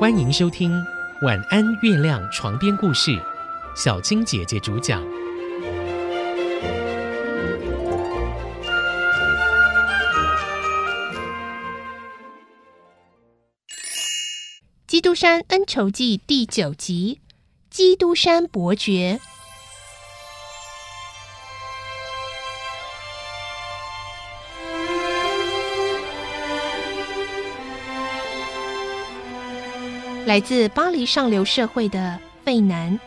[0.00, 0.72] 欢迎收听
[1.26, 3.20] 《晚安月亮》床边故事，
[3.76, 5.04] 小青姐姐主讲。
[14.86, 17.20] 《基督山恩仇记》第九集：
[17.68, 19.20] 基督山伯爵。
[30.26, 32.98] 来自巴黎上流社会的费南，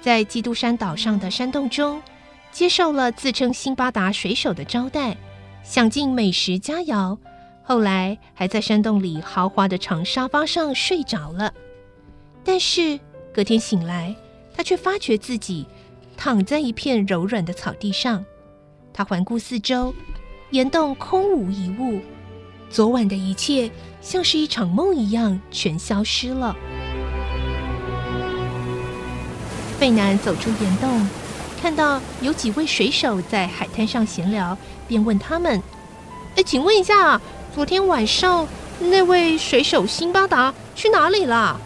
[0.00, 2.02] 在基督山岛上的山洞中，
[2.50, 5.16] 接受了自称辛巴达水手的招待，
[5.62, 7.16] 享尽美食佳肴。
[7.62, 11.52] 后来还在山洞里豪华的长沙发上睡着了。
[12.42, 12.98] 但是
[13.32, 14.16] 隔天醒来，
[14.56, 15.66] 他却发觉自己
[16.16, 18.24] 躺在一片柔软的草地上。
[18.92, 19.94] 他环顾四周，
[20.50, 22.00] 岩洞空无一物。
[22.72, 23.70] 昨晚的一切
[24.00, 26.56] 像是一场梦一样，全消失了。
[29.78, 31.06] 费南走出岩洞，
[31.60, 34.56] 看到有几位水手在海滩上闲聊，
[34.88, 35.62] 便问他们
[36.34, 37.20] ：“哎，请问一下，
[37.54, 38.48] 昨天晚上
[38.80, 41.60] 那位水手辛巴达去哪里了？”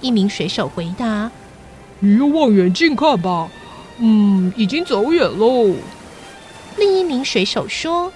[0.00, 1.30] 一名水手回答
[2.00, 3.50] ：“你用望远镜看吧，
[3.98, 5.74] 嗯，已经走远喽。”
[6.78, 8.10] 另一名水手说：“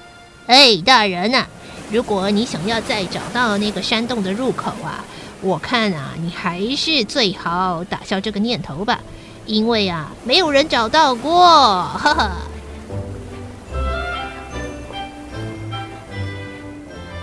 [0.46, 1.46] 哎，大人呐！”
[1.92, 5.04] 如果你想要再找到那个山洞的入口啊，
[5.40, 9.00] 我看啊，你还是最好打消这个念头吧，
[9.44, 11.42] 因为啊，没有人找到过。
[11.42, 12.30] 呵呵。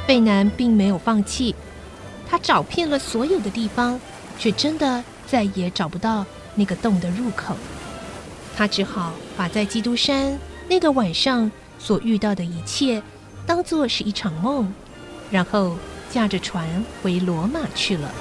[0.05, 1.55] 费南并没有放弃，
[2.29, 3.99] 他找遍了所有的地方，
[4.37, 7.55] 却真的再也找不到那个洞的入口。
[8.57, 13.01] 他只好把在基督山那个晚上所遇到的一切。
[13.47, 14.71] 当做是一场梦，
[15.31, 15.77] 然后
[16.11, 16.67] 驾着船
[17.01, 18.11] 回罗马去了。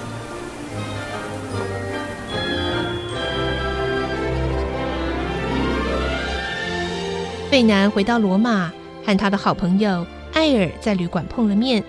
[7.51, 8.73] 费南回到罗马，
[9.05, 11.83] 和他的好朋友艾尔在旅馆碰了面。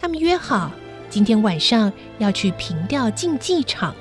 [0.00, 0.72] 他们约好
[1.10, 3.94] 今天晚上要去平调竞技场，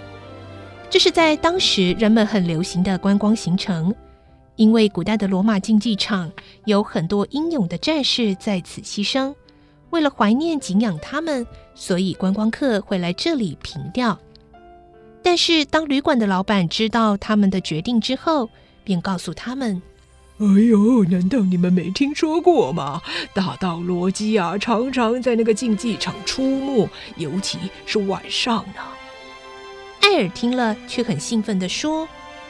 [0.90, 3.94] 这是在当时人们很流行的观光行程。
[4.60, 6.30] 因为古代的罗马竞技场
[6.66, 9.34] 有很多英勇的战士在此牺牲，
[9.90, 14.20] 为了怀念敬仰他们，所以观光客会来这里凭吊。
[15.24, 18.50] 但是当旅馆的老板知道他们的决定之后，
[18.84, 19.82] 便告诉他们
[20.40, 23.02] ：“哎呦，难道你们没听说过吗？
[23.34, 28.82] 大盗罗基啊，常常在那个竞技场出没，尤其是晚上呢。”
[30.04, 32.02] 艾尔听了，却很兴奋地说：“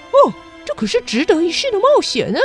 [0.10, 0.34] 哦。”
[0.70, 2.40] 这可是值得一试的冒险呢！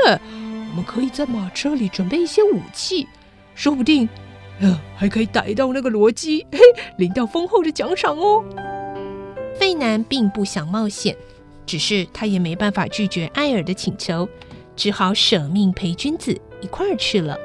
[0.70, 3.06] 我们可以在马车里准备一些武器，
[3.54, 4.08] 说不定，
[4.60, 6.58] 呃，还可以逮到那个罗基，嘿，
[6.96, 8.42] 领到丰厚的奖赏哦。
[9.60, 11.14] 费南并不想冒险，
[11.66, 14.26] 只是他也没办法拒绝艾尔的请求，
[14.74, 17.36] 只好舍命陪君子一块儿去了。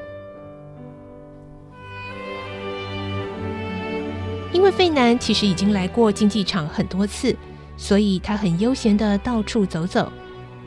[4.53, 7.35] 因为费南其实已经来过竞技场很多次，
[7.75, 10.09] 所以他很悠闲的到处走走。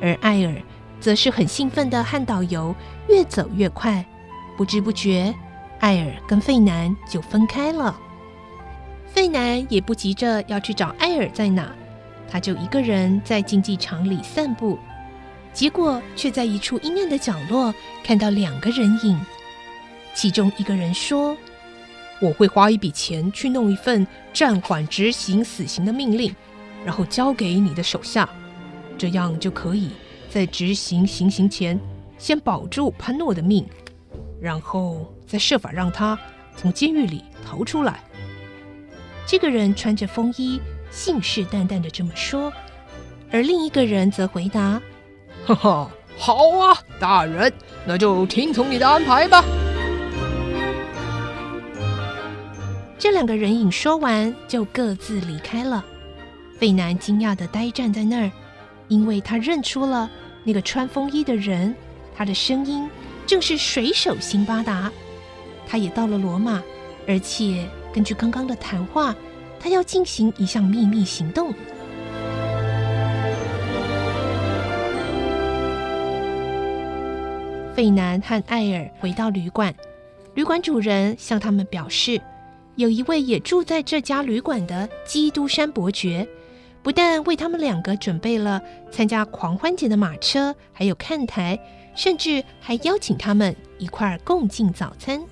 [0.03, 0.61] 而艾尔
[1.01, 2.75] 则是很兴奋的和导游
[3.09, 4.05] 越走越快，
[4.57, 5.33] 不知不觉，
[5.79, 7.97] 艾尔跟费南就分开了。
[9.07, 11.73] 费南也不急着要去找艾尔在哪，
[12.29, 14.77] 他就一个人在竞技场里散步，
[15.53, 19.21] 结果却在一处阴暗的角落看到两个人影。
[20.15, 21.37] 其中一个人说
[22.21, 26.35] ：“我会花一笔钱去弄一份暂缓执行死刑的命令，
[26.85, 28.29] 然后交给你的手下。”
[28.99, 29.91] 这样就可以
[30.29, 31.79] 在执行行刑前
[32.19, 33.67] 先保住潘诺的命，
[34.41, 36.19] 然后再设法让他
[36.57, 38.01] 从监狱里逃出来。
[39.27, 40.61] 这个人穿着风衣，
[40.91, 42.53] 信誓旦旦的这么说，
[43.31, 44.81] 而另一个人则回答
[45.47, 47.53] ：“哈哈，好啊，大人，
[47.87, 49.45] 那就听从你的安排吧。”
[52.99, 55.85] 这两个人影说完，就各自离开了。
[56.59, 58.31] 费南惊讶的呆站在那儿。
[58.93, 60.11] 因为他认出了
[60.45, 61.75] 那个穿风衣的人，
[62.15, 62.87] 他的声音
[63.27, 64.93] 正是水手辛巴达。
[65.67, 66.63] 他也到了罗马，
[67.09, 69.17] 而且根据刚刚的谈话，
[69.59, 71.55] 他要进行一项秘密行动。
[77.75, 79.75] 费南和艾尔回到旅馆，
[80.35, 82.21] 旅馆主人向他们表示，
[82.77, 86.29] 有一位也住在这家旅馆的基督山伯爵。
[86.83, 91.59] 不但为他们两个准备了参加狂欢节的马车，还有看台，
[91.95, 95.23] 甚至还邀请他们一块儿共进早餐。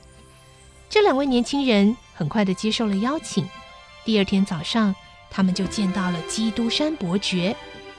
[0.89, 3.45] 这两位年轻人很快的接受了邀请。
[4.05, 4.95] 第二天早上，
[5.31, 7.57] 他们就见到了基督山伯爵，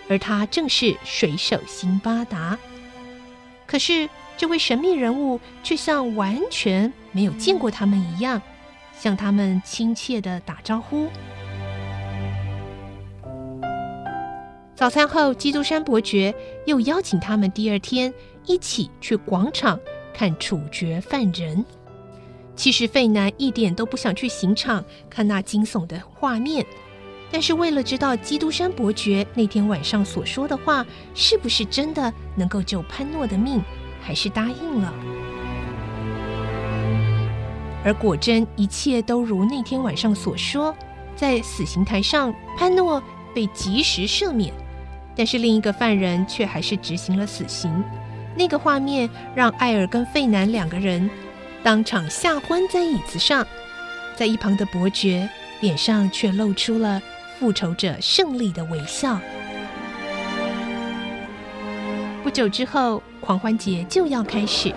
[0.07, 2.57] 而他正是水手辛巴达。
[3.67, 8.41] 可是，这位神秘人物却像完全没有见过他们一样，
[8.97, 11.07] 向他们亲切的打招呼。
[14.81, 16.33] 早餐后，基督山伯爵
[16.65, 18.11] 又邀请他们第二天
[18.47, 19.79] 一起去广场
[20.11, 21.63] 看处决犯人。
[22.55, 26.65] 其实费南一点都不想去刑场看那惊悚的画面，
[27.29, 33.61] 但是为了知道基督山伯爵那天晚上所说的话是不是真的能够救潘诺的命，
[34.01, 34.91] 还是答应了。
[37.85, 40.75] 而果真一切都如那天晚上所说，
[41.15, 42.99] 在死刑台上，潘诺
[43.31, 44.51] 被及时赦免，
[45.15, 47.83] 但是另一个犯人却还是执行了死刑。
[48.35, 51.09] 那个画面让艾尔跟费南两个人。
[51.63, 53.45] 当场吓昏在椅子上，
[54.15, 55.29] 在一旁的伯爵
[55.59, 56.99] 脸上却露出了
[57.37, 59.19] 复仇者胜利的微笑。
[62.23, 64.73] 不久之后，狂欢节就要开始。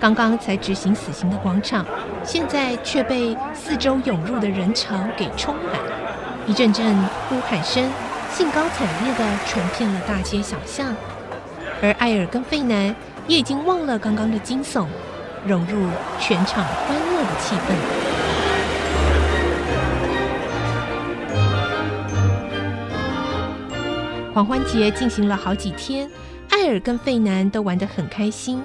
[0.00, 1.84] 刚刚才执行死刑的广场，
[2.24, 5.74] 现在却被四周涌入的人潮给充满，
[6.46, 6.96] 一阵阵
[7.28, 7.84] 呼喊声
[8.38, 10.94] 兴高采烈地传遍了大街小巷。
[11.82, 12.94] 而艾尔跟费南
[13.26, 14.86] 也已经忘了刚刚的惊悚。
[15.44, 15.88] 融入
[16.20, 17.74] 全场欢乐的气氛。
[24.32, 26.08] 狂欢节进行了好几天，
[26.50, 28.62] 艾尔跟费南都玩得很开心。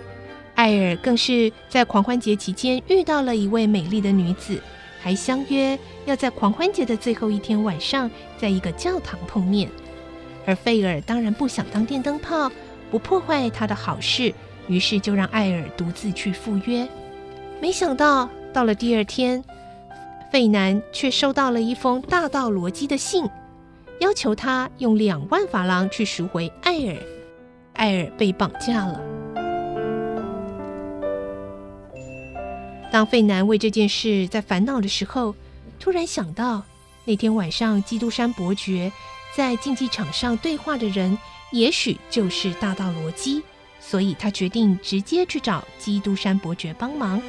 [0.54, 4.60] 艾尔更是在狂欢节期间遇到了一位美丽的女子，
[5.04, 9.70] 还相约要在狂欢节的最后一天晚上，在一个教堂碰面。
[10.46, 12.50] 而费尔当然不想当电灯泡，
[12.90, 14.34] 不破坏他的好事。
[14.70, 16.88] 于是就让艾尔独自去赴约，
[17.60, 19.44] 没想到到了第二天，
[20.32, 23.30] 费南却收到了一封大盗罗基的信，
[24.00, 26.96] 要求他用两万法郎去赎回艾尔。
[27.74, 29.02] 艾尔被绑架了。
[32.94, 35.34] 当费南为这件事在烦恼的时候，
[35.80, 36.62] 突然想到
[37.06, 38.92] 那天晚上基督山伯爵
[39.36, 41.18] 在竞技场上对话的人，
[41.52, 43.42] 也许就是大道罗基。
[43.80, 47.20] 所以他决定直接去找基督山伯爵帮忙。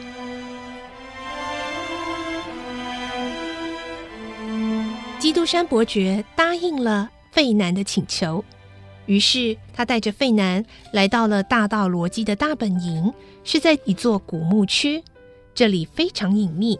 [5.19, 8.45] 基督山伯爵答应了费南的请求，
[9.07, 10.63] 于是他带着费南
[10.93, 13.11] 来到了大道罗基的大本营，
[13.45, 15.03] 是在一座古墓区，
[15.55, 16.79] 这里非常隐秘。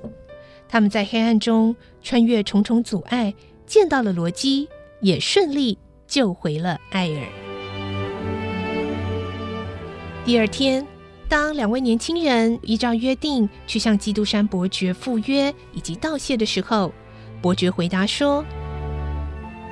[0.69, 3.33] 他们在黑暗中穿越重重阻碍，
[3.65, 4.69] 见到了罗基，
[5.01, 7.27] 也顺利救回了艾尔。
[10.25, 10.85] 第二天，
[11.29, 16.93] 当两位年轻人依照约定去向基督山伯爵赴约以及道谢的时候，
[17.41, 18.43] 伯爵回答说：“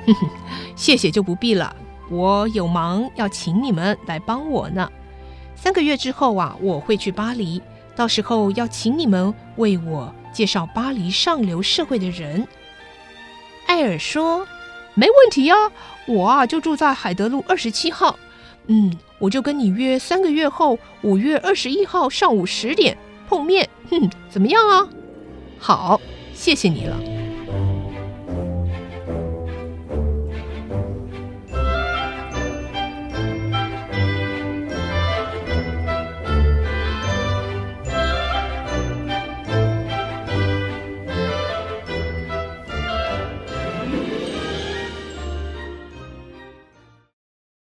[0.05, 0.29] 哼哼，
[0.75, 1.75] 谢谢就不必了，
[2.09, 4.89] 我有忙要请你们来帮我呢。
[5.55, 7.61] 三个月之后啊，我会去巴黎，
[7.95, 12.47] 到时候要请你们为我介绍巴黎上流社会的人。”
[13.67, 14.47] 艾尔说
[14.95, 15.55] ：“没问题呀，
[16.07, 18.17] 我啊就住在海德路二十七号。”
[18.67, 24.87] 嗯，我就跟你约三个月后五月二十一号上午十点碰面，哼，怎么样啊？
[25.59, 25.99] 好，
[26.33, 27.12] 谢谢你了。